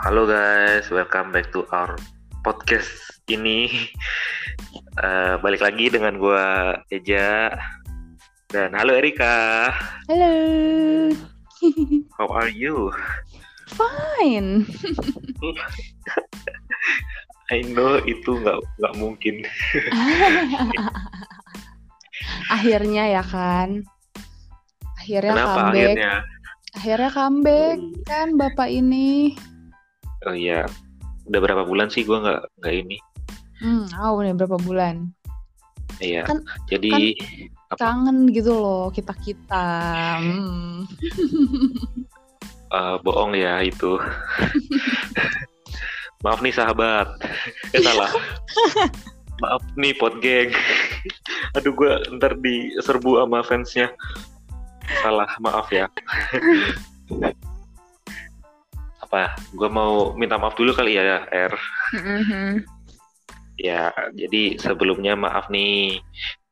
[0.00, 1.92] Halo guys, welcome back to our
[2.40, 2.88] podcast
[3.28, 3.68] ini.
[4.96, 7.52] Uh, balik lagi dengan gua Eja
[8.48, 9.68] dan halo Erika.
[10.08, 10.32] Halo.
[12.16, 12.88] How are you?
[13.76, 14.64] Fine.
[17.52, 19.44] I know itu nggak nggak mungkin.
[22.48, 23.84] akhirnya ya kan.
[24.96, 25.76] Akhirnya Kenapa comeback.
[25.76, 26.14] akhirnya?
[26.72, 27.78] Akhirnya comeback
[28.08, 29.36] kan bapak ini.
[30.28, 30.68] Oh iya,
[31.28, 32.96] udah berapa bulan sih gua nggak nggak ini?
[33.60, 35.08] Hmm, oh udah berapa bulan?
[36.00, 36.24] Iya.
[36.24, 37.16] Kan- Jadi
[37.70, 37.76] apa?
[37.76, 39.66] Kangen gitu loh kita kita.
[40.20, 40.88] Hmm.
[42.76, 44.00] eh, bohong ya itu.
[46.20, 47.16] Maaf nih sahabat.
[47.72, 48.12] Eh salah.
[49.40, 50.52] Maaf nih pot geng.
[51.56, 53.88] Aduh gue ntar diserbu sama fansnya.
[55.00, 55.88] Salah, maaf ya.
[59.10, 59.34] Apa?
[59.50, 61.50] Gue mau minta maaf dulu kali ya, R.
[61.98, 62.62] Mhm.
[63.58, 65.98] Ya, jadi sebelumnya maaf nih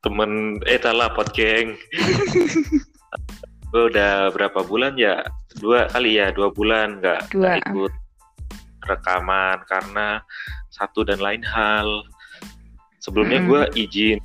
[0.03, 1.79] temen eh salah pot geng.
[3.71, 5.23] gue udah berapa bulan ya?
[5.63, 7.93] Dua kali ya, dua bulan nggak ikut
[8.91, 10.19] rekaman karena
[10.75, 12.03] satu dan lain hal.
[12.99, 13.47] Sebelumnya Mm.
[13.47, 14.19] gue izin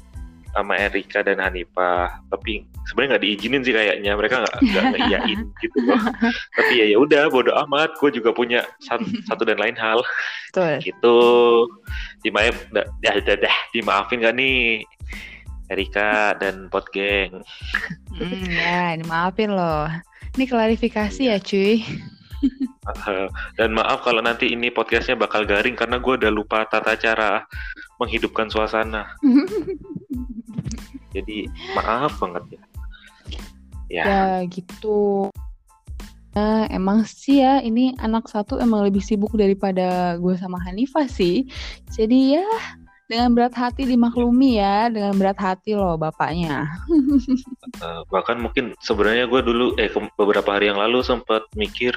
[0.54, 4.14] sama Erika dan Hanifah, tapi sebenarnya nggak diizinin sih kayaknya.
[4.14, 6.02] Mereka nggak nggak ngeiyain gitu loh.
[6.54, 10.00] Tapi ya ya udah bodo amat, gue juga punya satu, satu dan lain hal.
[10.54, 10.74] Betul.
[10.86, 11.18] gitu.
[12.22, 14.86] Dimaaf dah, dah, dah, dah, dimaafin gak nih?
[15.74, 17.42] Erika dan pot geng
[18.14, 19.90] Hmm, ya, ini maafin loh.
[20.38, 21.82] Ini klarifikasi ya cuy.
[23.56, 27.48] dan maaf kalau nanti ini podcastnya bakal garing karena gue udah lupa tata cara
[27.96, 29.08] menghidupkan suasana
[31.16, 31.48] jadi
[31.78, 32.62] maaf banget ya.
[33.94, 35.30] Ya, ya gitu.
[36.34, 41.46] Nah, emang sih ya, ini anak satu emang lebih sibuk daripada gue sama Hanifah sih.
[41.94, 42.50] Jadi ya,
[43.06, 46.66] dengan berat hati dimaklumi ya, dengan berat hati loh bapaknya.
[47.86, 51.94] eh, bahkan mungkin sebenarnya gue dulu eh beberapa hari yang lalu sempat mikir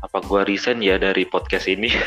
[0.00, 1.92] apa gue resign ya dari podcast ini?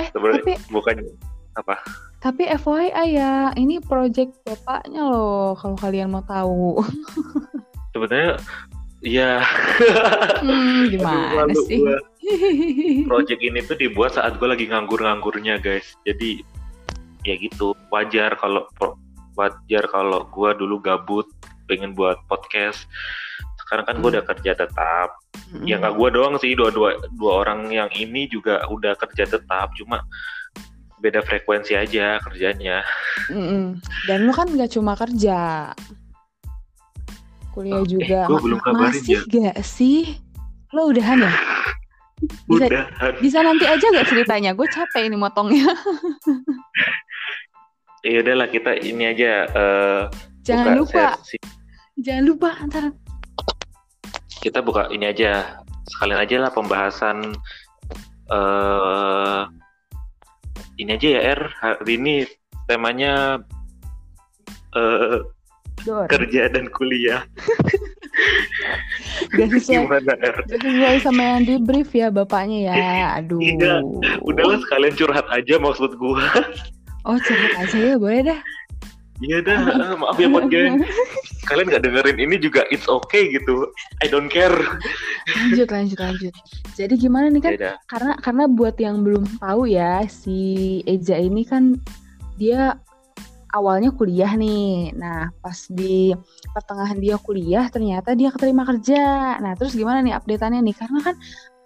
[0.00, 1.04] Eh, sebenarnya tapi bukan
[1.52, 1.76] apa
[2.22, 6.78] tapi FYI ya, ini project bapaknya loh, kalau kalian mau tahu.
[7.92, 8.38] sebenarnya
[9.02, 9.42] ya
[10.38, 11.76] Hmm, Aduh, gimana malu sih?
[11.76, 11.98] gua.
[13.04, 16.40] project ini tuh dibuat saat gue lagi nganggur-nganggurnya guys jadi
[17.22, 18.64] ya gitu wajar kalau
[19.34, 21.26] wajar kalau gue dulu gabut
[21.66, 22.86] pengen buat podcast
[23.60, 24.14] sekarang kan gue Hmm.
[24.14, 25.08] udah kerja tetap
[25.50, 25.66] Mm-mm.
[25.66, 29.74] ya nggak gue doang sih dua dua dua orang yang ini juga udah kerja tetap
[29.74, 30.06] cuma
[31.02, 32.86] beda frekuensi aja kerjanya
[33.28, 33.82] Mm-mm.
[34.06, 35.74] Dan lu kan gak cuma kerja,
[37.50, 38.20] kuliah Oh, eh, juga.
[38.26, 40.16] gua Ma- belum kabarin masih gak sih?
[40.70, 41.32] Lo udahan ya?
[42.46, 42.84] Bisa- udah
[43.18, 44.54] Bisa nanti aja gak ceritanya?
[44.54, 45.66] Gue capek ini motongnya.
[48.02, 50.02] ya udahlah kita ini aja eh,
[50.42, 51.38] Jangan buka lupa, sesi
[51.98, 52.84] jangan lupa ntar.
[54.42, 57.30] kita buka ini aja sekalian aja lah pembahasan
[58.26, 59.42] eh
[60.84, 62.14] ini aja ya R hari ini
[62.66, 63.38] temanya
[65.82, 66.06] Dor.
[66.06, 67.22] kerja dan kuliah
[69.32, 72.74] Gak sesuai, gimana R gak sesuai sama yang di brief ya bapaknya ya.
[73.18, 73.40] Aduh.
[73.40, 73.80] Iya,
[74.20, 76.20] udahlah sekalian curhat aja maksud gua
[77.02, 78.40] Oh curhat aja ya, boleh dah.
[79.22, 80.82] iya dah eh, maaf ya buat geng
[81.48, 83.70] kalian nggak dengerin ini juga it's okay gitu
[84.02, 84.54] I don't care
[85.32, 86.34] Lanjut, lanjut, lanjut.
[86.72, 87.52] Jadi gimana nih kan?
[87.60, 91.76] dah karena karena buat yang belum tahu ya si Eja ini kan
[92.40, 92.80] dia
[93.52, 94.96] awalnya kuliah nih.
[94.96, 96.16] Nah pas di
[96.56, 99.36] pertengahan dia kuliah ternyata dia keterima kerja.
[99.38, 100.76] Nah terus gimana nih updateannya nih?
[100.76, 101.14] Karena kan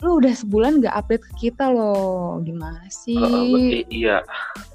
[0.05, 2.43] lu udah sebulan gak update ke kita loh.
[2.43, 3.17] Gimana sih?
[3.83, 4.21] I- iya.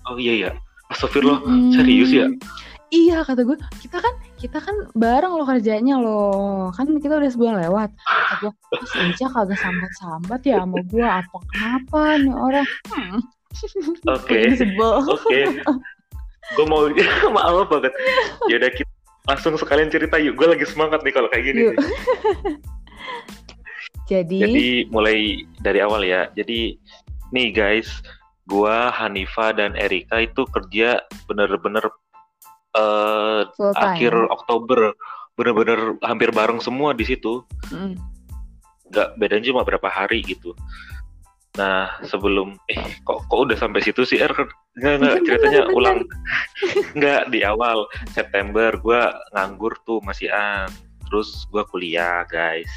[0.08, 0.52] Oh iya ya
[0.92, 1.44] Astagfirullah.
[1.44, 1.72] Mm-mm.
[1.76, 2.28] serius ya
[2.92, 7.56] iya kata gue kita kan kita kan bareng lo kerjanya loh kan kita udah sebulan
[7.68, 13.20] lewat kata gue "Mas Eja kagak sambat-sambat ya sama gue apa kenapa nih orang hmm.
[14.08, 14.56] Oke.
[15.12, 15.40] Oke.
[16.56, 16.88] Gue mau
[17.36, 17.94] maaf banget.
[18.48, 18.92] Ya udah kita
[19.28, 20.40] langsung sekalian cerita yuk.
[20.40, 21.60] Gue lagi semangat nih kalau kayak gini.
[21.68, 21.76] Yuk.
[21.76, 21.86] nih.
[24.12, 26.28] Jadi, Jadi mulai dari awal ya.
[26.36, 26.76] Jadi
[27.32, 27.88] nih guys,
[28.44, 31.00] gua Hanifa dan Erika itu kerja
[31.32, 31.88] bener-bener
[33.58, 33.96] full time.
[33.96, 34.96] akhir Oktober.
[35.40, 37.44] Bener-bener hampir bareng semua di situ.
[37.72, 37.96] Mm.
[38.92, 40.52] Nggak bedanya cuma berapa hari gitu.
[41.60, 44.32] Nah sebelum eh kok kok udah sampai situ sih Er
[44.80, 45.76] nggak nggak ceritanya bener.
[45.76, 46.00] ulang
[47.00, 50.72] nggak di awal September gua nganggur tuh masih an
[51.08, 52.72] terus gua kuliah guys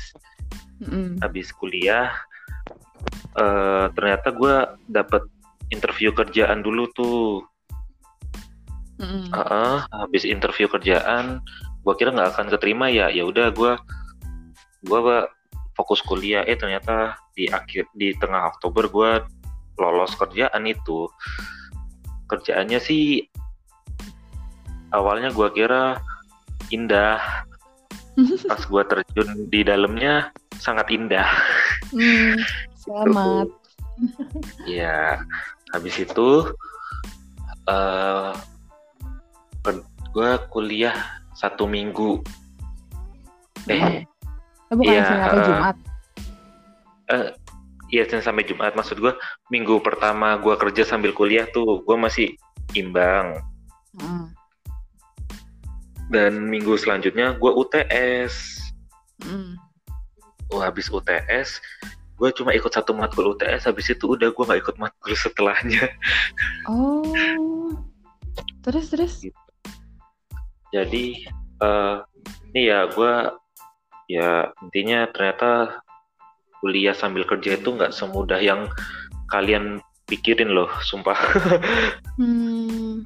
[0.82, 1.22] Mm-mm.
[1.22, 2.10] habis kuliah
[3.38, 4.54] uh, ternyata gue
[4.90, 5.22] dapet
[5.70, 7.46] interview kerjaan dulu tuh
[9.00, 9.32] mm.
[9.32, 11.42] uh -uh, habis interview kerjaan
[11.84, 13.12] gue kira nggak akan keterima ya.
[13.12, 13.76] Ya udah gue
[14.88, 15.00] gue
[15.76, 16.42] fokus kuliah.
[16.48, 19.10] Eh ternyata di akhir di tengah Oktober gue
[19.76, 21.06] lolos kerjaan itu.
[22.32, 23.28] Kerjaannya sih
[24.96, 26.00] awalnya gue kira
[26.72, 27.20] indah.
[28.50, 31.28] Pas gue terjun di dalamnya sangat indah.
[31.92, 32.40] Hmm,
[32.82, 33.52] selamat.
[34.64, 35.20] Ya
[35.70, 36.50] habis itu
[37.68, 38.32] uh,
[40.14, 40.94] gue kuliah
[41.34, 42.20] satu minggu.
[43.66, 44.04] Eh.
[44.70, 45.76] Oh, bukan ya, sampai Jumat?
[47.08, 47.30] Uh,
[47.92, 48.74] Iya sampai Jumat.
[48.74, 49.14] Maksud gue
[49.54, 52.34] minggu pertama gue kerja sambil kuliah tuh gue masih
[52.74, 53.38] imbang.
[53.94, 54.34] Hmm.
[56.10, 58.58] dan minggu selanjutnya gue UTS
[59.22, 59.54] hmm.
[60.50, 61.62] oh habis UTS
[62.14, 65.90] gue cuma ikut satu matkul UTS habis itu udah gue nggak ikut matkul setelahnya.
[66.66, 67.06] Oh.
[68.66, 69.14] Terus terus?
[69.22, 69.43] Gitu.
[70.74, 71.04] Jadi
[71.62, 72.02] uh,
[72.50, 73.14] ini ya gue
[74.10, 75.78] ya intinya ternyata
[76.58, 78.66] kuliah sambil kerja itu nggak semudah yang
[79.30, 79.78] kalian
[80.08, 81.16] pikirin loh, sumpah.
[82.20, 83.04] hmm,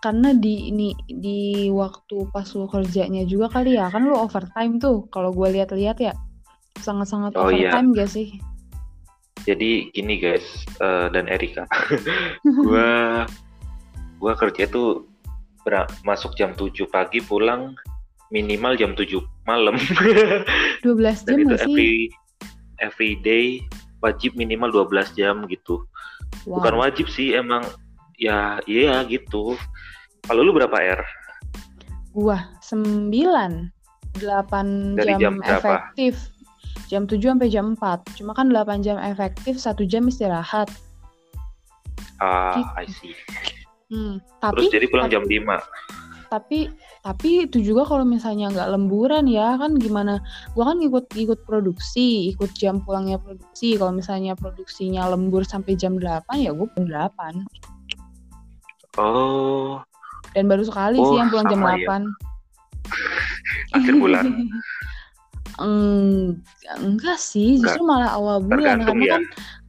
[0.00, 5.08] karena di ini di waktu pas lu kerjanya juga kali ya, kan lu overtime tuh.
[5.12, 6.12] Kalau gue lihat-lihat ya,
[6.80, 7.72] sangat-sangat oh, iya.
[7.72, 7.96] overtime iya.
[8.00, 8.28] gak sih?
[9.48, 10.44] Jadi gini guys
[10.84, 11.64] uh, dan Erika,
[12.68, 12.90] gue
[14.18, 15.08] gue kerja tuh
[16.06, 17.76] masuk jam 7 pagi pulang
[18.28, 19.76] minimal jam 7 malam.
[20.84, 21.64] 12 jam Dan itu sih?
[21.64, 21.92] every
[22.78, 23.46] every day
[24.04, 25.82] wajib minimal 12 jam gitu.
[26.44, 26.60] Wow.
[26.60, 27.64] Bukan wajib sih emang
[28.20, 29.56] ya iya gitu.
[30.28, 31.00] Kalau lu berapa R?
[32.12, 33.10] Gua 9
[34.18, 36.14] 8 Dari jam, jam efektif.
[36.88, 38.16] Jam 7 sampai jam 4.
[38.16, 40.72] Cuma kan 8 jam efektif, 1 jam istirahat.
[42.18, 42.72] Ah, gitu.
[42.74, 43.14] I see.
[43.88, 46.28] Hmm, tapi Terus jadi pulang tapi, jam 5.
[46.28, 46.68] Tapi
[47.00, 50.20] tapi itu juga kalau misalnya nggak lemburan ya kan gimana?
[50.52, 53.80] Gua kan ikut ikut produksi ikut jam pulangnya produksi.
[53.80, 59.80] Kalau misalnya produksinya lembur sampai jam 8 ya gue jam 8 oh.
[60.36, 62.04] Dan baru sekali oh, sih yang pulang jam 8 ya.
[63.80, 64.24] akhir bulan.
[66.78, 67.56] Enggak sih.
[67.56, 68.84] Justru malah awal bulan.
[68.84, 69.12] Karena ya.
[69.16, 69.22] kan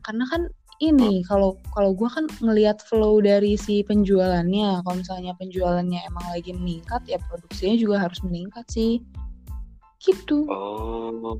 [0.03, 0.41] karena kan
[0.79, 4.79] ini kalau kalau gue kan ngelihat flow dari si penjualannya.
[4.83, 9.03] Kalau misalnya penjualannya emang lagi meningkat ya produksinya juga harus meningkat sih.
[9.99, 10.47] Gitu.
[10.47, 11.35] Oh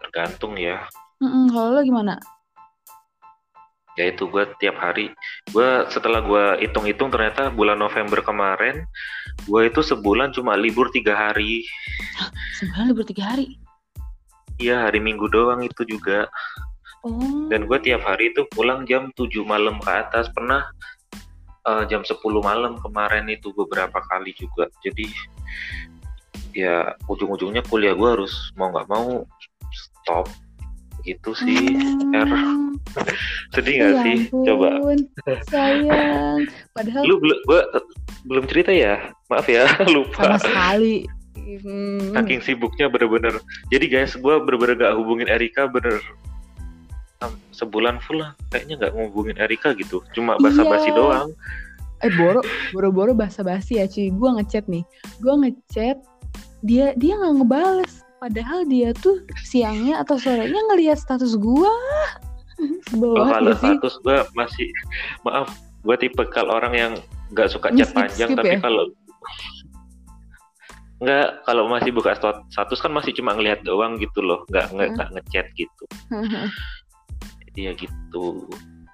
[0.00, 0.88] tergantung ya.
[1.20, 2.16] Mm-mm, kalau lo gimana?
[4.00, 5.12] Ya itu gue tiap hari
[5.52, 8.88] gue setelah gue hitung-hitung ternyata bulan November kemarin
[9.44, 11.60] gue itu sebulan cuma libur tiga hari.
[12.56, 13.60] Sebulan libur tiga hari?
[14.56, 16.32] Iya hari Minggu doang itu juga
[17.02, 17.50] Oh.
[17.50, 20.30] Dan gue tiap hari itu pulang jam 7 malam ke atas.
[20.30, 20.62] Pernah
[21.66, 24.70] uh, jam 10 malam kemarin itu beberapa kali juga.
[24.82, 25.10] Jadi
[26.52, 29.24] ya ujung-ujungnya kuliah gue harus mau nggak mau
[29.72, 30.28] stop
[31.02, 32.14] gitu sih hmm.
[32.14, 32.30] R
[33.56, 34.68] sedih nggak ya sih ampun, coba
[35.50, 36.38] sayang
[36.76, 37.60] padahal lu belum gue
[38.28, 42.14] belum cerita ya maaf ya lupa sama sekali hmm.
[42.14, 43.34] saking sibuknya bener-bener
[43.72, 45.98] jadi guys gue bener-bener gak hubungin Erika bener
[47.54, 48.32] sebulan full lah.
[48.50, 50.00] Kayaknya nggak ngubungin Erika gitu.
[50.16, 50.96] Cuma basa-basi iya.
[50.96, 51.28] doang.
[52.02, 52.40] Eh boro
[52.74, 54.10] boro-boro basa-basi ya cuy.
[54.10, 54.82] Gue ngechat nih.
[55.22, 55.98] Gue ngechat
[56.66, 58.02] dia dia nggak ngebales.
[58.22, 61.72] Padahal dia tuh siangnya atau sorenya ngelihat status gue
[63.02, 64.70] oh, kalau status gue masih
[65.26, 65.50] maaf
[65.82, 66.92] gue tipe kalau orang yang
[67.34, 68.60] nggak suka chat panjang skip tapi ya?
[68.62, 68.84] kalau
[71.02, 74.46] nggak kalau masih buka status kan masih cuma ngelihat doang gitu loh.
[74.46, 75.84] Nggak nggak ngechat gitu
[77.56, 78.48] Iya gitu.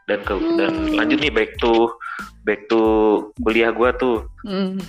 [0.09, 0.57] Dan ke hmm.
[0.57, 1.93] dan lanjut nih back to
[2.43, 2.81] back to
[3.45, 4.25] kuliah gue tuh.
[4.47, 4.81] Hmm.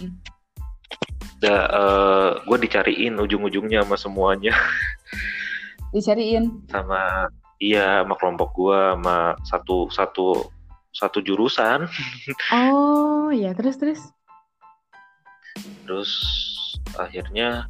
[1.40, 4.52] da, uh, eh, gue dicariin ujung-ujungnya sama semuanya.
[5.96, 6.68] Dicariin?
[6.68, 7.32] Sama
[7.64, 10.52] iya sama kelompok gue sama satu satu
[10.92, 11.88] satu jurusan.
[12.56, 14.02] Oh ya terus terus?
[15.86, 16.12] Terus
[16.98, 17.70] akhirnya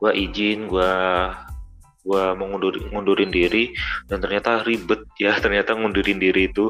[0.00, 0.92] gue izin gue
[2.04, 3.72] gue mau ngundur, ngundurin diri
[4.06, 6.68] dan ternyata ribet ya ternyata ngundurin diri itu.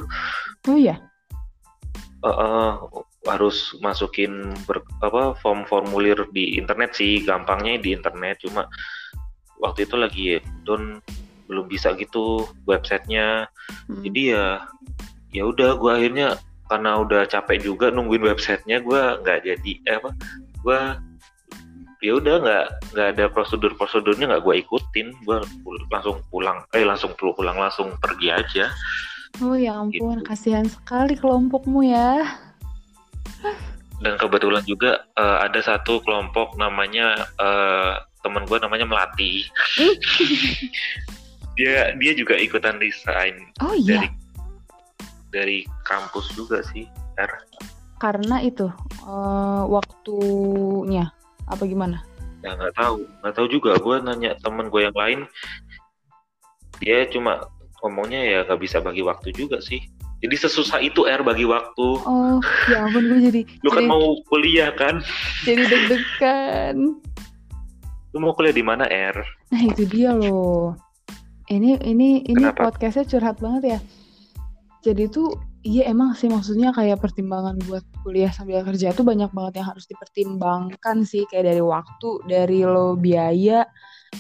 [0.71, 0.97] Oh ya
[2.25, 2.71] uh, uh,
[3.29, 8.69] harus masukin ber, apa form formulir di internet sih gampangnya di internet cuma
[9.61, 10.25] waktu itu lagi
[10.65, 11.01] don
[11.45, 13.49] belum bisa gitu websitenya.
[13.89, 14.01] Hmm.
[14.01, 14.47] jadi ya
[15.37, 16.41] ya udah gue akhirnya
[16.73, 20.11] karena udah capek juga nungguin websitenya gue nggak jadi eh, apa
[20.65, 20.81] gue
[22.05, 25.37] ya udah nggak nggak ada prosedur prosedurnya nggak gue ikutin gue
[25.89, 28.69] langsung pulang eh langsung pulang langsung pergi aja
[29.43, 30.31] Oh ya ampun, Gitu.
[30.31, 32.23] kasihan sekali kelompokmu ya.
[33.99, 39.49] dan kebetulan juga eh, ada satu kelompok namanya eh, temen gue namanya melati
[41.59, 44.09] dia dia juga ikutan desain Oh iya, dari
[45.33, 45.59] dari
[45.89, 46.85] kampus juga sih
[47.17, 47.33] R.
[47.99, 48.69] karena itu
[49.03, 51.09] eh, waktunya
[51.49, 52.03] apa gimana?
[52.45, 55.25] ya nggak tahu nggak tahu juga gue nanya temen gue yang lain
[56.77, 57.49] dia cuma
[57.81, 59.81] ngomongnya ya nggak bisa bagi waktu juga sih
[60.21, 64.05] jadi sesusah itu R bagi waktu Oh ya ampun, gue jadi lu kan jadi, mau
[64.29, 65.01] kuliah kan
[65.49, 66.77] jadi deg-degan.
[68.13, 69.17] lu mau kuliah di mana R
[69.55, 70.75] Nah itu dia loh.
[71.47, 72.75] Ini ini ini Kenapa?
[72.75, 73.81] podcastnya curhat banget ya.
[74.83, 75.31] Jadi tuh
[75.65, 79.85] iya emang sih maksudnya kayak pertimbangan buat kuliah sambil kerja tuh banyak banget yang harus
[79.85, 83.65] dipertimbangkan sih kayak dari waktu, dari lo biaya,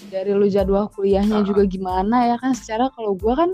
[0.08, 1.44] dari lo jadwal kuliahnya Ah.
[1.44, 2.52] juga gimana ya kan.
[2.52, 3.50] Secara kalau gua kan,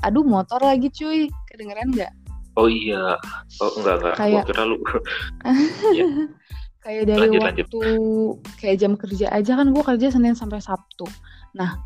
[0.00, 2.12] aduh motor lagi cuy, kedengeran nggak?
[2.52, 3.16] oh iya
[3.58, 4.76] oh enggak enggak Kayak- Gua kira lu
[6.82, 7.66] Kayak dari Lanjut, lanjut.
[7.70, 7.80] waktu
[8.58, 11.06] kayak jam kerja aja kan gue kerja Senin sampai Sabtu.
[11.54, 11.78] Nah,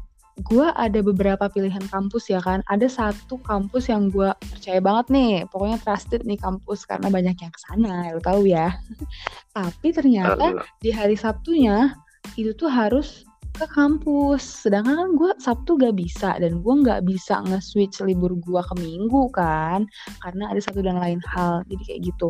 [0.44, 2.60] gue ada beberapa pilihan kampus ya kan.
[2.68, 7.52] Ada satu kampus yang gue percaya banget nih, pokoknya trusted nih kampus karena banyak yang
[7.52, 8.76] ke sana, lo tahu ya.
[9.56, 10.52] Tapi ternyata Eh,
[10.84, 11.96] di hari Sabtunya
[12.36, 13.24] itu tuh harus
[13.56, 14.68] ke kampus.
[14.68, 19.32] Sedangkan kan gue Sabtu gak bisa dan gue nggak bisa nge-switch libur gue ke Minggu
[19.32, 19.88] kan,
[20.20, 21.64] karena ada satu dan lain hal.
[21.72, 22.28] Jadi kayak gitu.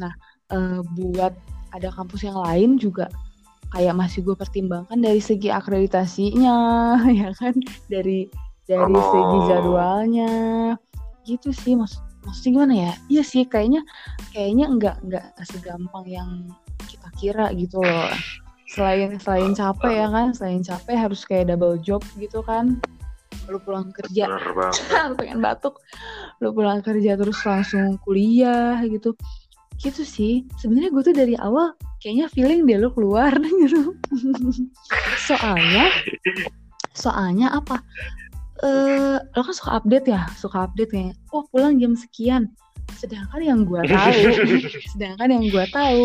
[0.00, 0.12] Nah,
[0.56, 1.36] eh, buat
[1.72, 3.12] ada kampus yang lain juga
[3.72, 6.56] kayak masih gue pertimbangkan dari segi akreditasinya,
[7.24, 7.56] ya kan,
[7.88, 8.28] dari
[8.68, 9.46] dari segi Oh.
[9.48, 10.32] jadwalnya,
[11.24, 11.74] gitu sih.
[11.74, 12.92] Maksud, maksudnya gimana ya?
[13.08, 13.82] Iya sih, kayaknya
[14.30, 16.30] kayaknya nggak nggak segampang yang
[16.86, 18.12] kita kira gitu loh.
[18.72, 22.80] Selain selain capek ya kan, selain capek harus kayak double job gitu kan.
[23.48, 24.28] Lu pulang kerja,
[25.18, 25.80] pengen batuk.
[26.40, 29.16] Lu pulang kerja terus langsung kuliah gitu.
[29.82, 30.46] Gitu sih.
[30.62, 33.30] Sebenarnya gue tuh dari awal kayaknya feeling dia lu keluar
[33.62, 33.94] gitu.
[35.22, 35.86] soalnya
[36.92, 37.80] soalnya apa?
[38.62, 42.52] Eh, lo kan suka update ya, suka update kayak, oh pulang jam sekian.
[42.94, 44.18] Sedangkan yang gue tahu,
[44.94, 46.02] sedangkan yang gue tahu,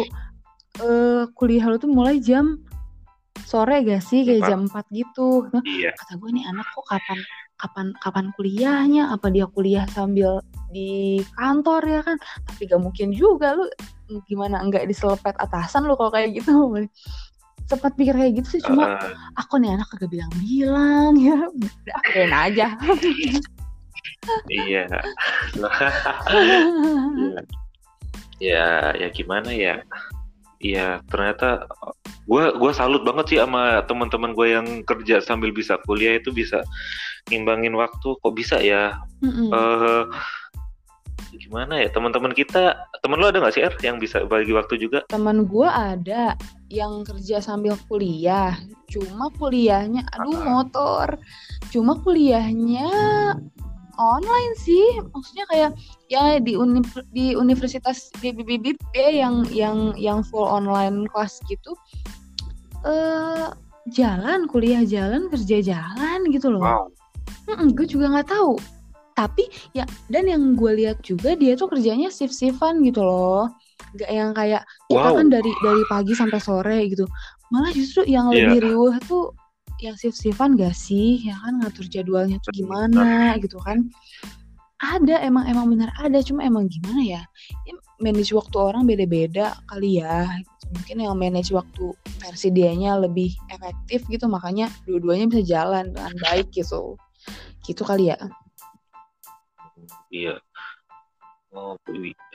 [0.82, 2.58] eh kuliah lo tuh mulai jam
[3.46, 5.46] sore gak sih, kayak jam 4 gitu.
[5.70, 7.20] iya Kata gue nih anak kok kapan
[7.58, 9.10] kapan kapan kuliahnya?
[9.14, 12.18] Apa dia kuliah sambil di kantor ya kan?
[12.48, 13.66] Tapi gak mungkin juga lu
[14.30, 16.54] gimana enggak diselepet atasan lu kalau kayak gitu.
[17.68, 22.32] Sempat pikir kayak gitu sih cuma Eh, aku nih anak kagak bilang-bilang ya udah keren
[22.32, 22.80] aja
[24.48, 24.88] iya
[26.32, 26.60] Iya.
[28.40, 29.84] ya ya gimana ya
[30.58, 31.70] Iya ternyata
[32.26, 36.66] gua gua salut banget sih sama teman-teman gue yang kerja sambil bisa kuliah itu bisa
[37.28, 38.98] ngimbangin waktu kok bisa ya?
[39.24, 39.50] Mm-mm.
[39.54, 40.06] eh
[41.38, 45.06] gimana ya teman-teman kita temen lu ada nggak sih Er yang bisa bagi waktu juga?
[45.08, 46.34] Teman gue ada
[46.68, 48.58] yang kerja sambil kuliah
[48.90, 51.20] cuma kuliahnya aduh motor.
[51.70, 52.90] Cuma kuliahnya
[53.98, 55.72] online sih maksudnya kayak
[56.08, 61.76] ya di uni- di universitas di BBB yang yang yang full online kelas gitu.
[62.88, 63.48] Eh
[63.92, 66.64] jalan kuliah jalan kerja jalan gitu loh.
[66.64, 66.97] Wow
[67.48, 68.60] gue juga nggak tahu.
[69.18, 69.82] Tapi ya
[70.14, 73.50] dan yang gue lihat juga dia tuh kerjanya shift-shiftan gitu loh.
[73.98, 74.62] Gak yang kayak
[74.92, 75.18] kita Wow.
[75.18, 77.10] kan dari dari pagi sampai sore gitu.
[77.50, 78.54] Malah justru yang Iya.
[78.54, 79.34] lebih riuh tuh
[79.82, 81.26] yang shift-shiftan gak sih?
[81.26, 83.90] Ya kan ngatur jadwalnya tuh gimana gitu kan.
[84.78, 87.22] Ada emang emang benar ada cuma emang gimana ya?
[87.66, 90.30] ya manage waktu orang beda-beda kali ya.
[90.70, 96.54] Mungkin yang manage waktu versi dianya lebih efektif gitu makanya dua-duanya bisa jalan dengan baik
[96.54, 96.94] gitu
[97.68, 98.18] gitu kali ya.
[100.08, 100.40] Iya.
[101.52, 101.76] Oh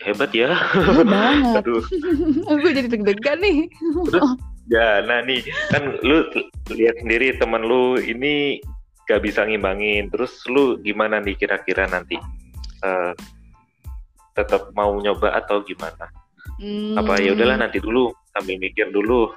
[0.01, 0.53] hebat ya.
[0.53, 1.63] Iya banget.
[1.65, 1.85] Aduh.
[2.63, 3.57] Gue jadi deg-degan nih.
[4.71, 6.23] Ya, nah nih kan lu
[6.73, 8.61] lihat sendiri temen lu ini
[9.09, 10.13] gak bisa ngimbangin.
[10.13, 12.17] Terus lu gimana nih kira-kira nanti?
[12.85, 13.13] Eh
[14.33, 16.09] tetap mau nyoba atau gimana?
[16.57, 19.33] Hmm, Apa ya udahlah nanti dulu sambil mikir dulu.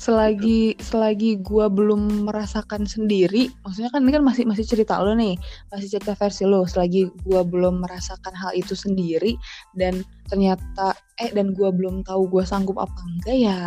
[0.00, 5.36] Selagi selagi gue belum merasakan sendiri maksudnya kan ini kan masih masih cerita lo nih
[5.68, 9.36] masih cerita versi lo selagi gue belum merasakan hal itu sendiri
[9.76, 10.00] dan
[10.32, 13.58] ternyata eh dan gue belum tahu gue sanggup apa enggak ya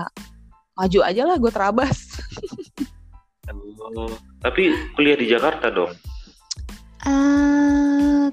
[0.73, 2.17] maju aja lah gue terabas
[3.93, 4.07] Oh,
[4.39, 5.91] tapi kuliah di Jakarta dong.
[7.03, 8.31] Eh,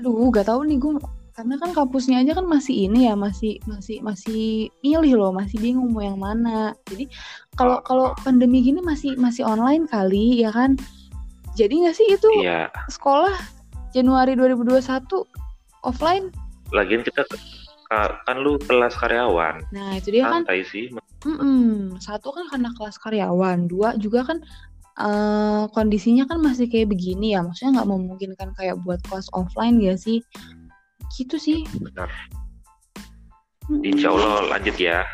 [0.00, 0.96] aduh gak tahu nih gue
[1.38, 5.94] karena kan kampusnya aja kan masih ini ya masih masih masih milih loh masih bingung
[5.94, 7.06] mau yang mana jadi
[7.54, 10.74] kalau kalau pandemi gini masih masih online kali ya kan
[11.54, 12.66] jadi nggak sih itu Iya.
[12.90, 13.38] sekolah
[13.94, 14.82] Januari 2021
[15.86, 16.34] offline
[16.74, 17.22] Lagian kita
[17.86, 19.62] ka- kan lu kelas karyawan.
[19.70, 20.90] nah itu dia kan sih.
[21.24, 21.96] Mm-mm.
[21.98, 24.38] Satu kan karena kelas karyawan, dua juga kan
[24.98, 29.94] eh, kondisinya kan masih kayak begini ya, maksudnya nggak memungkinkan kayak buat kelas offline ya
[29.96, 30.20] sih,
[31.12, 31.64] gitu sih.
[31.76, 32.10] Benar.
[33.68, 33.84] Mm-mm.
[33.84, 35.04] Insya Allah lanjut ya.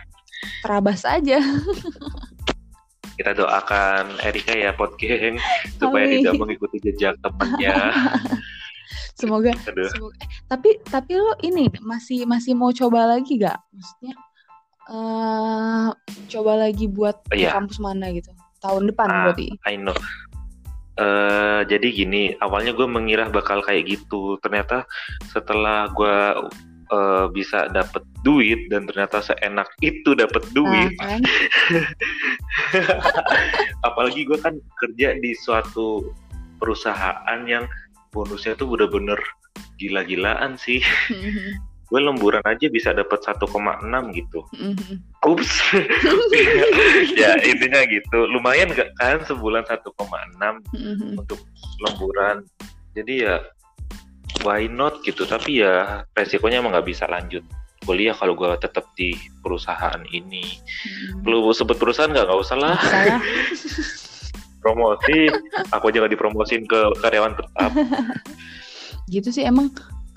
[0.62, 1.38] Terabas aja.
[3.14, 5.38] Kita doakan Erika ya podcast
[5.78, 6.22] supaya Amin.
[6.22, 7.74] tidak mengikuti jejak temannya.
[9.14, 10.14] Semoga, semoga.
[10.18, 13.54] Eh, tapi tapi lo ini masih masih mau coba lagi gak?
[13.70, 14.14] Maksudnya
[14.84, 15.88] eh
[16.28, 17.54] coba lagi buat ke Iya.
[17.54, 18.34] kampus mana gitu?
[18.58, 19.30] Tahun depan Ah.
[19.30, 19.54] berarti.
[19.64, 19.94] I know.
[20.94, 24.38] Eh, jadi gini, awalnya gue mengira bakal kayak gitu.
[24.38, 24.86] Ternyata
[25.26, 26.16] setelah gue
[26.94, 30.94] eh, bisa dapet duit dan ternyata seenak itu dapet duit.
[31.02, 31.18] kan?
[33.88, 36.14] Apalagi gue kan kerja di suatu
[36.62, 37.66] perusahaan yang
[38.14, 39.18] bonusnya tuh bener-bener
[39.82, 40.78] gila-gilaan sih.
[41.88, 43.44] Gue lemburan aja bisa dapet 1,6
[44.16, 44.40] gitu.
[44.56, 44.94] Mhm.
[45.24, 45.50] Ups.
[47.20, 48.24] ya intinya gitu.
[48.28, 51.20] Lumayan gak kan sebulan 1,6 Mhm.
[51.20, 51.40] untuk
[51.84, 52.44] lemburan.
[52.96, 53.40] Jadi ya
[54.42, 55.28] why not gitu.
[55.28, 57.44] Tapi ya resikonya emang nggak bisa lanjut
[57.84, 59.12] kuliah kalau gue tetap di
[59.44, 60.44] perusahaan ini.
[61.12, 61.20] Mhm.
[61.20, 62.24] Perlu sebut perusahaan nggak?
[62.26, 62.76] Nggak usah lah.
[64.64, 65.28] Promosi.
[65.68, 67.70] Aku aja nggak dipromosin ke karyawan tetap.
[69.12, 69.68] gitu sih emang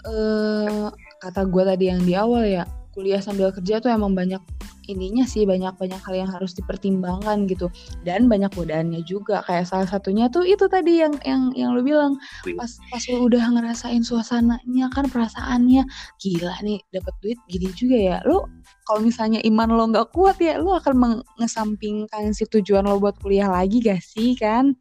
[0.08, 0.88] eh
[1.20, 2.64] kata gue tadi yang di awal ya
[2.98, 4.42] kuliah sambil kerja tuh emang banyak
[4.90, 7.70] ininya sih banyak banyak hal yang harus dipertimbangkan gitu.
[8.02, 9.46] Dan banyak godaannya juga.
[9.46, 12.18] Kayak salah satunya tuh itu tadi yang yang yang lu bilang
[12.58, 15.86] pas pas lu udah ngerasain suasananya kan perasaannya
[16.18, 18.18] gila nih dapat duit gini juga ya.
[18.26, 18.48] Lu
[18.90, 20.96] kalau misalnya iman lo nggak kuat ya lu akan
[21.38, 24.74] mengesampingkan si tujuan lo buat kuliah lagi gak sih kan?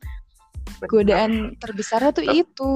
[0.88, 2.72] Godaan terbesarnya tuh Tapi- itu.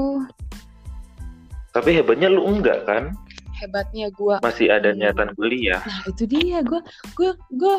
[1.71, 3.15] Tapi hebatnya lu enggak kan?
[3.61, 5.85] Hebatnya gua Masih ada niatan kuliah.
[5.85, 6.81] Nah itu dia gue
[7.15, 7.75] gue gue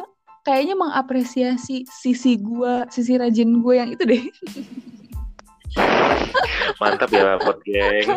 [0.46, 4.24] kayaknya mengapresiasi sisi gue sisi rajin gue yang itu deh.
[6.82, 8.08] Mantap ya pot geng.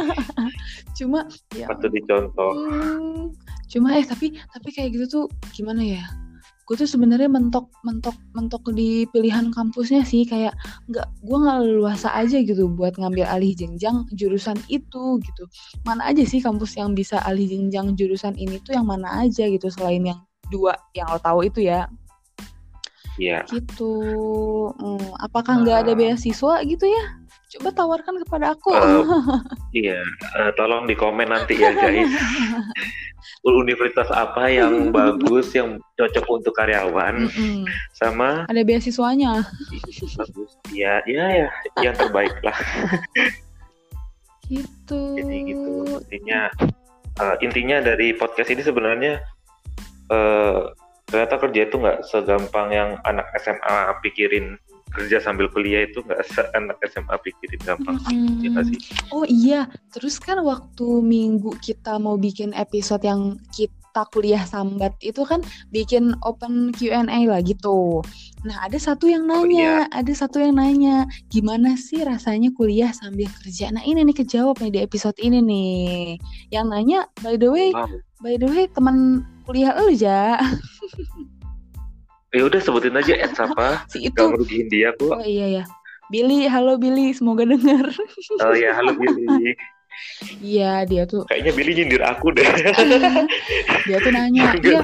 [0.98, 2.53] Cuma ya Patut dicontoh.
[2.55, 3.35] hmm,
[3.68, 6.05] cuma eh tapi tapi kayak gitu tuh gimana ya?
[6.64, 10.57] Gue tuh sebenarnya mentok mentok mentok di pilihan kampusnya sih kayak
[10.88, 15.44] nggak gue nggak leluasa aja gitu buat ngambil alih jenjang jurusan itu gitu.
[15.85, 19.68] Mana aja sih kampus yang bisa alih jenjang jurusan ini tuh yang mana aja gitu
[19.68, 21.85] selain yang dua yang lo tahu itu ya.
[23.14, 23.46] Iya.
[23.46, 23.94] gitu
[24.74, 25.98] Hmm, apakah nggak ada Ah.
[25.98, 27.05] beasiswa gitu ya
[27.59, 29.05] coba tawarkan kepada aku Eh,
[29.85, 30.01] Iya,
[30.38, 32.11] eh, tolong di komen nanti ya guys.
[33.45, 37.69] Universitas apa yang bagus, yang cocok untuk karyawan, Mm-mm.
[37.93, 39.45] sama ada beasiswanya
[40.17, 40.51] bagus.
[40.73, 41.49] Ya, ya, ya,
[41.85, 42.57] yang terbaik lah.
[44.49, 45.73] gitu Jadi gitu.
[46.09, 46.40] Intinya,
[47.21, 49.21] eh, intinya dari podcast ini sebenarnya
[50.09, 50.61] eh,
[51.09, 54.57] ternyata kerja itu nggak segampang yang anak SMA pikirin
[54.94, 56.22] kerja sambil kuliah itu nggak
[56.54, 57.98] anak SMA pikirin gampang.
[58.09, 58.46] Mm-mm.
[58.46, 58.78] Ya sih?
[59.11, 65.22] oh iya terus kan waktu minggu kita mau bikin episode yang kita kuliah sambat itu
[65.22, 65.38] kan
[65.70, 68.02] bikin open Q&A lah gitu
[68.42, 73.30] nah ada satu yang Oh, nanya ada satu yang nanya gimana sih rasanya kuliah sambil
[73.42, 76.18] kerja nah ini nih kejawab nih di episode ini nih
[76.50, 77.88] yang nanya by the way Wow.
[78.24, 80.40] By the way, teman kuliah lu ja,
[82.35, 83.81] Ya udah sebutin aja Ed siapa?
[83.92, 84.18] si itu.
[84.18, 85.14] Gak merugiin dia kok.
[85.14, 85.64] Oh iya ya.
[86.11, 87.88] Billy, halo Billy, semoga denger.
[88.42, 89.55] Oh ya, halo Billy.
[90.42, 92.42] Iya, dia tuh Kayaknya Billy nyindir aku deh.
[93.87, 94.83] dia tuh nanya, "Iya,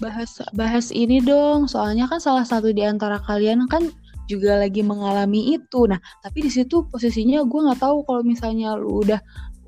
[0.00, 3.92] bahas bahas ini dong." Soalnya kan salah satu di antara kalian kan
[4.30, 5.90] juga lagi mengalami itu.
[5.90, 9.18] Nah, tapi di situ posisinya gue nggak tahu kalau misalnya lu udah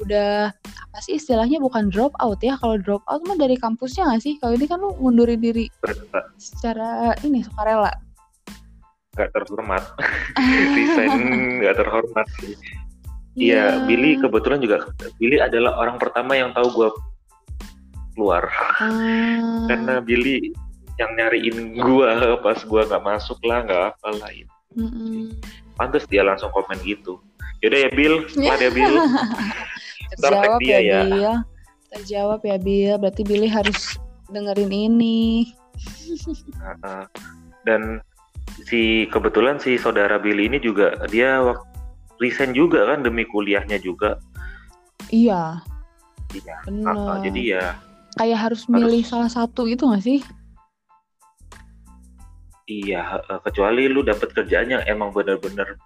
[0.03, 2.55] udah apa sih istilahnya bukan drop out ya.
[2.63, 4.35] Kalau drop out mah dari kampusnya nggak sih?
[4.39, 5.67] Kalau ini kan lu ngundurin diri
[6.39, 7.91] secara ini sukarela.
[9.19, 9.83] Gak terhormat.
[10.79, 12.57] Resign gak terhormat sih.
[13.33, 16.89] Iya, Billy kebetulan juga Billy adalah orang pertama yang tahu gue
[18.13, 18.45] keluar
[18.77, 19.65] Ah.
[19.73, 20.53] karena Billy
[21.03, 24.47] yang nyariin gua pas gua nggak masuk lah nggak apa lain.
[24.79, 25.35] Mm-mm.
[25.75, 27.19] Pantes dia langsung komen gitu.
[27.63, 28.95] Yaudah ya Bill, kelar ya Bill.
[30.23, 31.01] Terjawab dia ya, ya.
[31.05, 31.35] Bill.
[31.93, 32.95] Terjawab ya Bill.
[32.99, 33.99] Berarti Billy harus
[34.33, 35.53] dengerin ini.
[36.83, 37.07] Nah,
[37.65, 38.01] dan
[38.67, 41.65] si kebetulan si saudara Billy ini juga dia waktu
[42.21, 44.19] resign juga kan demi kuliahnya juga.
[45.11, 45.63] Iya.
[46.33, 46.57] Iya.
[46.67, 47.65] Uh, jadi ya
[48.13, 50.21] Kayak harus milih Harus- salah satu gitu gak sih?
[52.71, 55.79] Iya uh, kecuali lu dapat kerjaan yang emang bener-bener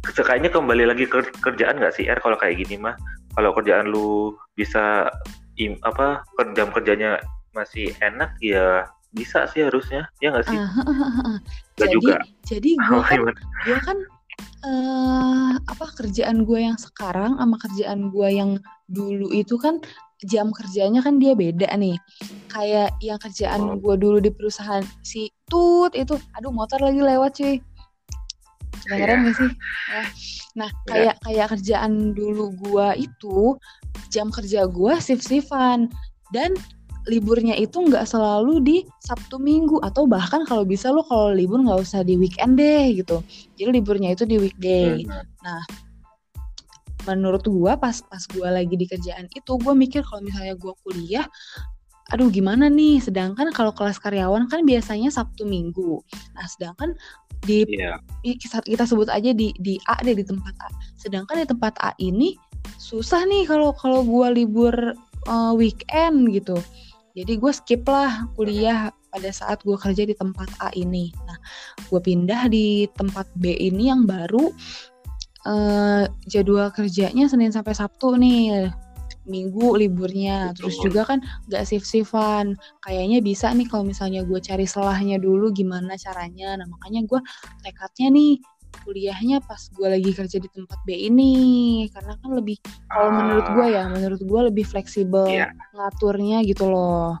[0.00, 2.96] kayaknya kembali lagi ke kerjaan nggak sih R kalau kayak gini mah
[3.36, 5.12] kalau kerjaan lu bisa
[5.60, 6.24] im, apa
[6.56, 7.20] jam kerjanya
[7.52, 10.08] masih enak ya bisa sih harusnya.
[10.24, 10.56] Ya nggak sih?
[10.56, 11.38] Ah, ah, ah, ah.
[11.76, 12.14] Nggak jadi juga.
[12.48, 13.20] jadi gue kan
[13.68, 13.98] gue kan
[14.62, 18.50] eh apa kerjaan gue yang sekarang sama kerjaan gue yang
[18.86, 19.82] dulu itu kan
[20.22, 21.98] jam kerjanya kan dia beda nih
[22.46, 23.74] kayak yang kerjaan Oh.
[23.74, 27.58] gue dulu di perusahaan si tut itu aduh motor lagi lewat cuy
[28.82, 29.50] kedengeran gak sih
[29.90, 30.02] Ya.
[30.54, 30.86] nah Iya.
[30.86, 33.58] kayak kayak kerjaan dulu gue itu
[34.08, 35.90] jam kerja gue shift shiftan
[36.30, 36.54] dan
[37.10, 41.82] liburnya itu nggak selalu di Sabtu Minggu atau bahkan kalau bisa lo kalau libur nggak
[41.82, 43.22] usah di weekend deh gitu.
[43.58, 45.02] Jadi liburnya itu di weekday.
[45.02, 45.64] Hmm.
[47.02, 51.26] Menurut gua pas pas gua lagi di kerjaan itu gua mikir kalau misalnya gua kuliah
[52.12, 56.04] aduh gimana nih sedangkan kalau kelas karyawan kan biasanya Sabtu Minggu.
[56.36, 56.92] Nah, sedangkan
[57.42, 57.64] di
[58.22, 60.68] i- kita, sebut aja di di A deh di tempat A.
[60.94, 62.36] Sedangkan di tempat A ini
[62.78, 64.74] susah nih kalau kalau gua libur
[65.26, 66.54] eh, weekend gitu.
[67.12, 71.12] Jadi gue skip lah kuliah pada saat gue kerja di tempat A ini.
[71.28, 71.36] Nah,
[71.88, 74.48] gue pindah di tempat B ini yang baru
[75.44, 78.72] eh, jadwal kerjanya Senin sampai Sabtu nih.
[79.22, 80.50] Minggu liburnya.
[80.56, 82.58] Terus juga kan gak shift-shiftan.
[82.82, 86.58] Kayaknya bisa nih kalau misalnya gue cari selahnya dulu gimana caranya.
[86.58, 87.20] Nah, makanya gue
[87.62, 88.42] tekadnya nih
[88.82, 91.34] kuliahnya pas gue lagi kerja di tempat B ini.
[91.92, 92.56] Karena kan lebih
[92.88, 95.52] kalau menurut gue ya menurut gue lebih fleksibel Iya.
[95.76, 97.20] ngaturnya gitu loh.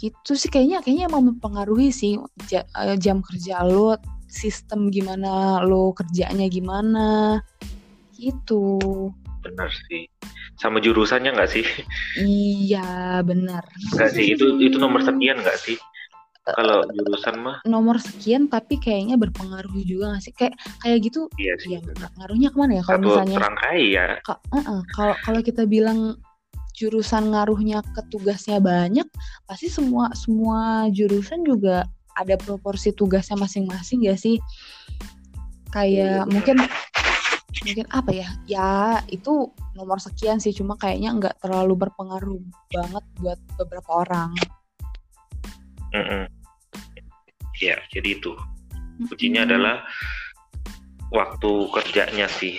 [0.00, 2.18] Gitu sih kayaknya kayaknya emang mempengaruhi sih
[2.52, 3.96] eh, jam kerja lo
[4.26, 7.38] sistem gimana lo kerjanya gimana.
[8.16, 8.80] Gitu.
[9.44, 10.08] Benar sih.
[10.54, 11.66] Sama jurusannya nggak sih?
[12.22, 13.62] Iya benar
[13.94, 15.74] nggak sih itu itu nomor sekian nggak sih
[16.44, 17.56] kalau jurusan mah?
[17.64, 20.32] Nomor sekian tapi kayaknya berpengaruh juga gak sih?
[20.36, 20.54] Kayak
[20.84, 21.80] kayak gitu iya sih ya
[22.20, 24.80] ngaruhnya ke mana ya kalau misalnya serangkai ya Ka- uh-uh.
[24.92, 26.20] kalau kalau kita bilang
[26.76, 29.06] jurusan ngaruhnya ke tugasnya banyak
[29.46, 34.38] pasti semua semua jurusan juga ada proporsi tugasnya masing-masing ya sih.
[35.74, 36.56] Kayak Iya, mungkin
[37.66, 38.28] mungkin apa ya?
[38.46, 38.70] Ya
[39.10, 42.38] itu nomor sekian sih cuma kayaknya nggak terlalu berpengaruh
[42.70, 44.30] banget buat beberapa orang
[45.94, 46.24] Mm-mm.
[47.62, 48.34] ya jadi itu
[49.08, 49.50] kuncinya Mm-mm.
[49.54, 49.76] adalah
[51.14, 52.58] waktu kerjanya sih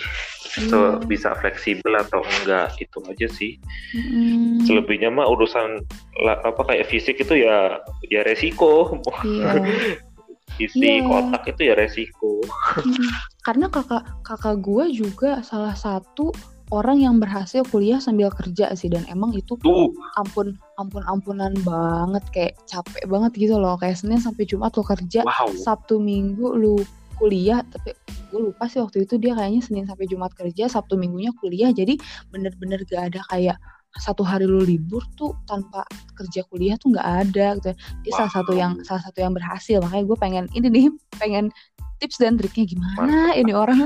[0.56, 0.72] Iya.
[0.72, 3.60] so, bisa fleksibel atau enggak itu aja sih
[3.92, 4.64] Mm-mm.
[4.64, 5.84] selebihnya mah urusan
[6.24, 7.76] apa kayak fisik itu ya
[8.08, 8.88] ya resiko
[9.28, 9.52] iya
[10.64, 11.04] isi Iya.
[11.04, 12.40] kotak itu ya resiko
[12.76, 13.08] Mm.
[13.44, 16.32] Karena kakak kakak gue juga salah satu
[16.68, 19.94] orang yang berhasil kuliah sambil kerja sih dan emang itu tuh.
[20.18, 23.78] ampun ampun ampunan banget kayak capek banget gitu loh.
[23.78, 25.50] Kayak Senin sampai Jumat lo kerja wow.
[25.54, 26.82] Sabtu Minggu lu
[27.16, 27.96] kuliah tapi
[28.28, 31.70] gue lupa sih waktu itu dia kayaknya Senin sampai Jumat kerja Sabtu Minggunya kuliah.
[31.70, 31.96] Jadi
[32.28, 33.56] bener-bener gak ada kayak
[33.96, 35.80] satu hari lu libur tuh tanpa
[36.12, 37.70] kerja kuliah tuh nggak ada gitu.
[38.04, 38.60] Dia salah satu Wow.
[38.60, 39.80] yang salah satu yang berhasil.
[39.80, 41.48] Makanya gue pengen ini nih pengen
[41.96, 43.40] tips dan triknya gimana Mantap.
[43.40, 43.78] ini orang.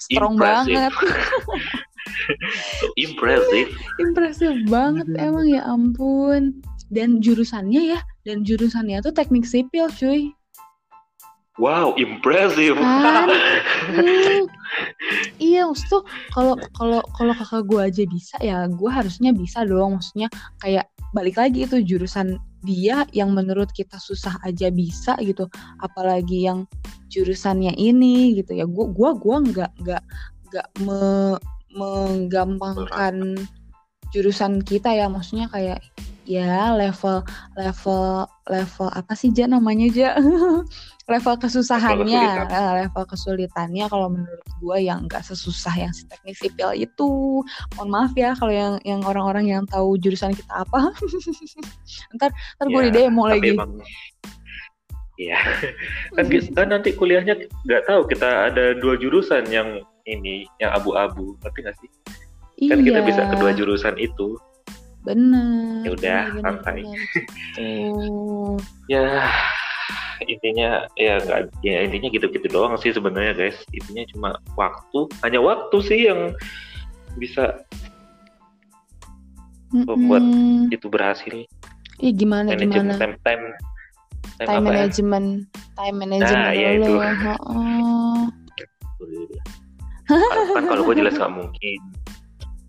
[0.00, 0.72] Strong Impressive.
[0.72, 0.92] banget
[2.80, 3.68] so impressive
[4.00, 6.58] impresif banget emang ya ampun.
[6.88, 10.32] Dan jurusannya ya dan jurusannya tuh teknik sipil cuy.
[11.60, 12.80] Wow impressive.
[12.80, 13.28] Kan?
[13.92, 14.48] Hmm,
[15.52, 20.00] iya maksud tuh kalau kalau kalau kakak gue aja bisa ya gue harusnya bisa dong.
[20.00, 20.32] Maksudnya
[20.64, 25.44] kayak balik lagi itu jurusan dia yang menurut kita susah aja bisa gitu.
[25.84, 26.64] Apalagi yang
[27.12, 28.64] jurusannya ini gitu ya.
[28.64, 30.02] Gua gua gua nggak nggak
[30.48, 33.38] nggak me- menggampangkan
[34.10, 35.78] jurusan kita ya maksudnya kayak
[36.24, 37.24] ya level
[37.56, 40.10] level level apa sih ja namanya ja?
[41.08, 42.52] Level kesusahannya kesulitan.
[42.52, 47.40] eh, level kesulitannya kalau menurut gue yang nggak sesusah yang si teknik sipil itu.
[47.80, 50.92] Mohon maaf ya kalau yang yang orang-orang yang tahu jurusan kita apa.
[52.20, 53.56] Ntar ntar gue Ya, di demo tapi lagi.
[53.56, 53.70] emang
[56.14, 61.36] kan, ki- kan nanti kuliahnya nggak tahu kita ada dua jurusan yang ini yang abu-abu,
[61.44, 61.90] ngerti nggak sih?
[62.66, 64.34] Kan kita bisa Iya, kedua jurusan itu.
[65.06, 66.82] bener Ya udah, santai.
[68.88, 69.04] Ya
[70.26, 73.58] intinya ya nggak ya intinya gitu-gitu doang sih sebenarnya guys.
[73.70, 76.34] Intinya cuma waktu, hanya waktu sih yang
[77.20, 77.62] bisa
[79.70, 80.72] membuat Mm-mm.
[80.74, 81.46] itu berhasil.
[81.98, 83.44] Ih, gimana Manajemen gimana time time
[84.38, 84.66] time, time ya?
[84.70, 85.28] management
[85.78, 87.14] time management Nah, iya dulu itu.
[87.22, 88.18] Heeh.
[90.08, 91.80] Kan kalau gue jelas nggak mungkin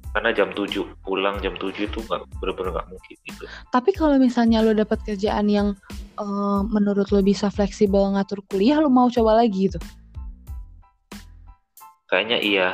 [0.09, 0.73] karena jam 7
[1.05, 5.47] pulang jam 7 itu nggak bener-bener nggak mungkin gitu Tapi kalau misalnya lo dapat kerjaan
[5.47, 5.77] yang
[6.19, 9.79] eh, menurut lo bisa fleksibel ngatur kuliah, lo mau coba lagi gitu?
[12.09, 12.69] kayaknya iya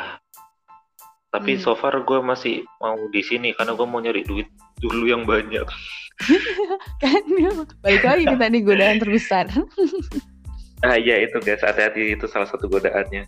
[1.29, 1.61] tapi Hmm.
[1.61, 4.47] so far gue masih mau di sini karena gue mau nyari duit
[4.79, 5.67] dulu yang banyak
[7.03, 7.27] Kan
[7.83, 9.51] balik lagi kita nih godaan terbesar.
[10.87, 13.27] ah iya itu guys hati-hati itu salah satu godaannya.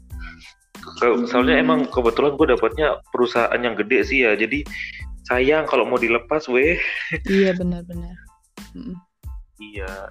[1.28, 4.64] Soalnya emang kebetulan gue dapatnya perusahaan yang gede sih ya jadi
[5.28, 6.80] sayang kalau mau dilepas weh
[7.28, 8.16] iya benar-benar.
[8.72, 8.96] Mm.
[9.60, 10.08] iya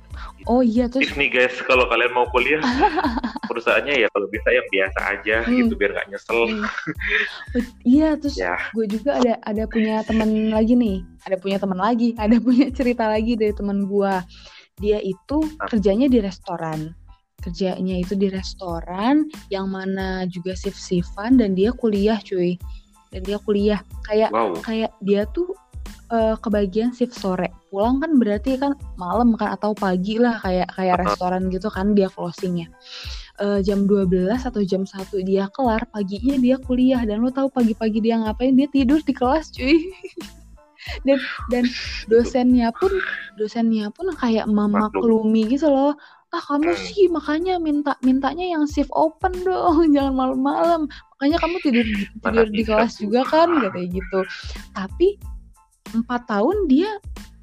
[0.51, 2.59] Oh iya terus Tips nih guys, kalau kalian mau kuliah,
[3.51, 5.55] perusahaannya ya kalau bisa yang biasa aja Hmm.
[5.63, 6.41] gitu biar nggak nyesel.
[6.51, 6.67] Hmm.
[7.55, 11.79] Oh, iya terus Ya, gue juga ada ada punya teman lagi nih ada punya teman
[11.79, 14.15] lagi ada punya cerita lagi dari teman gue
[14.77, 15.73] dia itu Apa?
[15.73, 16.93] kerjanya di restoran
[17.47, 22.59] kerjanya itu di restoran yang mana juga shift shiftan dan dia kuliah cuy.
[23.15, 23.81] Dan dia kuliah.
[24.03, 24.59] Kayak wow.
[24.67, 25.55] kayak dia tuh
[26.11, 27.55] eh, kebagian shift sore.
[27.71, 31.07] Pulang kan berarti kan malam kan atau pagi lah kayak kayak Uh-huh.
[31.07, 32.67] restoran gitu kan dia closingnya.
[33.39, 37.07] Eh, jam 12 atau jam 1 dia kelar paginya dia kuliah.
[37.07, 38.59] Dan lo tahu pagi-pagi dia ngapain?
[38.59, 39.79] Dia tidur di kelas cuy.
[41.03, 41.19] Dan
[41.51, 41.67] dan
[42.07, 42.95] dosennya pun
[43.35, 45.99] dosennya pun kayak mama klumi gitu loh
[46.31, 46.83] ah kamu Hmm.
[46.83, 50.81] sih makanya minta mintanya yang shift open dong jangan malam-malam
[51.17, 51.87] makanya kamu tidur
[52.23, 54.21] tidur di kelas juga kan katanya gitu
[54.73, 55.17] tapi
[55.95, 56.91] empat tahun dia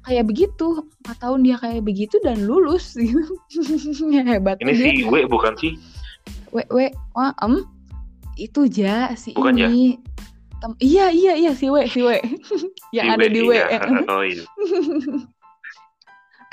[0.04, 3.24] kayak begitu empat tahun dia kayak begitu dan lulus gitu
[4.14, 5.80] ya hebat Ini si W bukan sih?
[6.52, 7.64] we we wah em
[8.36, 9.66] itu ja si Bukan ya?
[9.66, 9.96] ini
[10.60, 12.20] Tem- iya iya iya si we si we
[12.92, 13.80] yang Si ada di we iya.
[14.06, 14.44] Oh iya.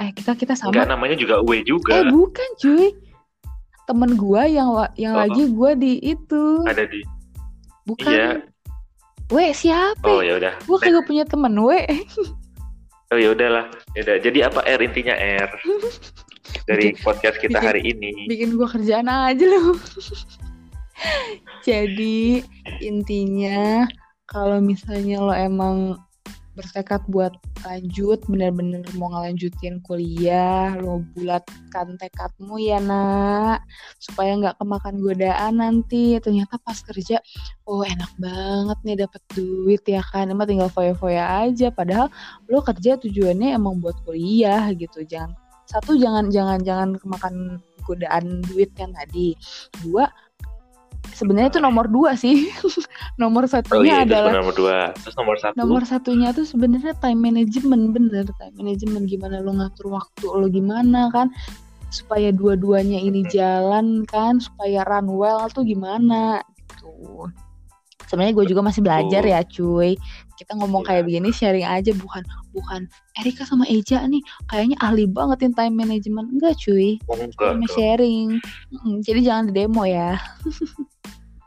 [0.02, 1.94] Eh kita kita Enggak sama namanya juga W juga.
[1.94, 2.90] eh bukan cuy
[3.86, 5.22] temen gua yang yang Oh.
[5.22, 7.02] lagi gua di itu Ada di.
[7.84, 8.30] bukan Iya.
[9.30, 10.54] we siapa Oh ya udah.
[10.64, 11.82] gua kagak punya temen we
[13.12, 13.68] Oh ya udahlah.
[13.92, 14.18] Ya udah.
[14.18, 15.50] Jadi apa R intinya R
[16.72, 18.12] dari podcast kita bikin- hari ini.
[18.26, 19.76] bikin gua kerjaan aja lu
[21.68, 22.42] jadi
[22.80, 23.86] intinya
[24.26, 25.98] kalau misalnya lo emang
[26.62, 27.34] bertekad buat
[27.66, 33.66] lanjut bener-bener mau ngelanjutin kuliah lo bulatkan tekadmu ya nak.
[33.98, 36.22] Supaya nggak kemakan godaan nanti.
[36.22, 37.18] Ternyata pas kerja
[37.66, 40.30] oh enak banget nih dapat duit ya kan.
[40.30, 41.74] Emang tinggal foya-foya aja.
[41.74, 42.14] Padahal
[42.46, 45.02] lo kerja tujuannya emang buat kuliah gitu.
[45.02, 45.34] Jangan
[45.66, 47.36] satu jangan jangan jangan kemakan
[47.82, 49.34] godaan duit yang tadi.
[49.82, 50.06] Dua
[51.22, 52.50] sebenarnya itu nomor dua sih.
[53.22, 54.80] Nomor Oh satunya iya itu adalah nomor dua.
[54.98, 55.54] Terus nomor satu.
[55.54, 58.26] nomor satunya tuh sebenarnya time management bener.
[58.42, 61.30] Time management gimana lo ngatur waktu lo gimana kan
[61.94, 67.30] supaya dua-duanya ini jalan kan supaya run well tuh gimana gitu.
[68.10, 69.96] Sebenarnya gue juga masih belajar ya cuy
[70.42, 70.90] kita ngomong Iya.
[70.92, 72.82] kayak begini sharing aja bukan bukan
[73.16, 77.70] Erika sama Eja nih kayaknya ahli banget in time management enggak cuy Oh, cuma dong.
[77.70, 78.42] sharing
[78.74, 80.18] Mm, jadi jangan di demo ya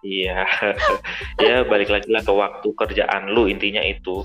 [0.01, 0.45] Iya.
[1.43, 4.21] ya balik lagi lah ke waktu kerjaan lu intinya itu.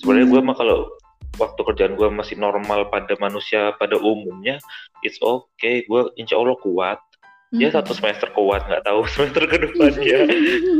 [0.00, 0.88] sebenarnya gue mah kalau
[1.36, 4.56] waktu kerjaan gue masih normal pada manusia pada umumnya
[5.00, 6.98] it's okay gue insya Allah kuat
[7.50, 7.76] ya Mm-mm.
[7.76, 10.18] satu semester kuat nggak tahu semester ke depannya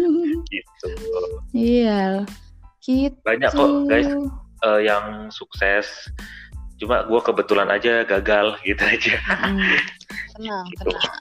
[0.51, 0.87] gitu
[1.51, 2.25] Iya.
[2.89, 3.21] Gitu.
[3.21, 4.09] banyak kok guys
[4.65, 6.09] eh, yang sukses
[6.81, 9.77] cuma gue kebetulan aja gagal gitu aja Mm-mm.
[10.39, 10.87] Tenang, Gitu.
[10.87, 11.13] tenang.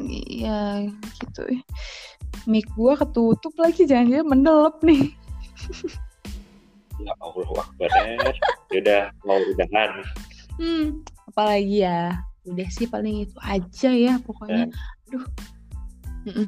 [0.00, 0.60] Iya,
[1.18, 1.42] gitu.
[2.46, 5.04] Mic gua ketutup lagi jangan-jangan mendelep nih.
[7.02, 7.90] ya Allah akbar
[8.70, 9.90] udah mau udahan
[10.54, 12.20] Hmm, apalagi ya?
[12.46, 14.70] Udah sih paling itu aja ya pokoknya.
[15.10, 15.24] Aduh.
[16.30, 16.46] Mm-mm.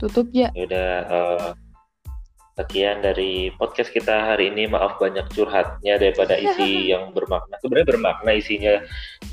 [0.00, 0.48] Tutup ya.
[0.56, 1.48] ya udah eh,
[2.58, 8.30] sekian dari podcast kita hari ini maaf banyak curhatnya daripada isi yang bermakna sebenarnya bermakna
[8.36, 8.74] isinya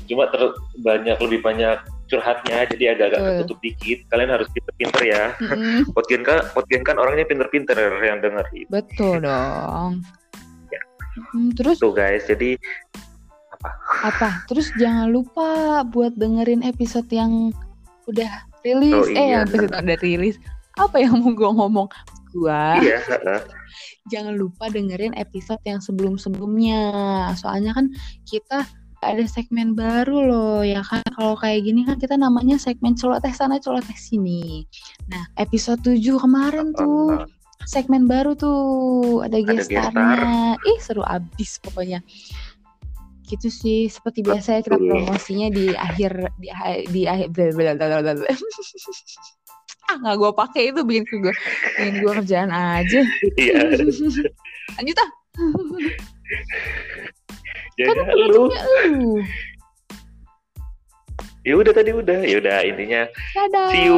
[0.06, 0.40] cuma ter
[0.80, 1.76] banyak lebih banyak
[2.08, 3.32] curhatnya jadi agak-agak Betul.
[3.44, 5.78] ketutup dikit kalian harus pinter-pinter ya Mm-mm.
[5.96, 6.38] podcast kan
[6.86, 10.00] kan orangnya pinter-pinter yang denger Betul dong.
[10.72, 10.80] Ya.
[11.36, 12.56] Mm, terus itu guys jadi
[14.06, 14.46] apa?
[14.46, 17.50] Terus jangan lupa buat dengerin episode yang
[18.06, 18.30] udah
[18.64, 18.94] rilis.
[18.94, 19.42] Oh, Eh, iya.
[19.42, 20.36] yang episode udah rilis.
[20.78, 21.88] Apa yang mau gue ngomong?
[22.32, 23.00] Gua iya
[24.08, 26.82] jangan lupa dengerin episode yang sebelum-sebelumnya.
[27.36, 27.92] Soalnya kan
[28.24, 28.64] kita
[28.98, 31.04] ada segmen baru loh ya kan.
[31.14, 34.66] Kalau kayak gini kan kita namanya segmen celoteh sana celoteh sini.
[35.06, 37.22] Nah, episode 7 kemarin tuh
[37.68, 40.56] segmen baru tuh ada Ada gestarnya.
[40.58, 42.02] Ih, seru abis pokoknya.
[43.28, 47.28] Gitu sih, seperti biasa ya kita promosinya di akhir di akhir di akhir
[49.88, 51.34] ah nggak gue pakai itu bikin ke gue
[51.80, 53.00] bikin gue kerjaan aja.
[53.40, 53.60] Iya.
[54.76, 55.10] Lanjut ah.
[57.78, 58.50] Ya kan lu.
[61.46, 63.72] ya udah tadi udah ya udah intinya dadah.
[63.72, 63.96] see you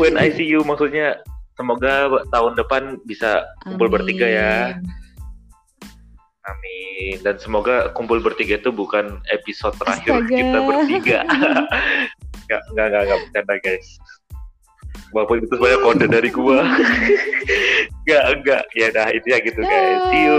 [0.00, 1.20] when I see you maksudnya
[1.58, 4.80] semoga tahun depan bisa kumpul bertiga ya
[6.46, 7.18] Amin.
[7.26, 10.30] dan semoga kumpul bertiga itu bukan episode terakhir Astaga.
[10.30, 11.18] kita bertiga.
[12.46, 13.88] Nggak nggak nggak nggak bercanda guys.
[15.10, 16.58] Walaupun itu sebenarnya kode dari gua.
[18.06, 18.62] Nggak nggak.
[18.78, 20.00] Ya dah intinya gitu guys.
[20.14, 20.38] See you